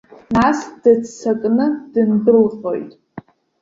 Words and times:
Нас 0.35 0.57
дыццакны 0.81 1.67
дындәылҟьоит. 1.93 2.91